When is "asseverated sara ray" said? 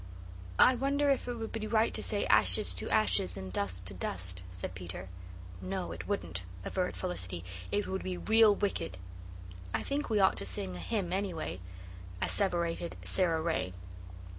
12.19-13.73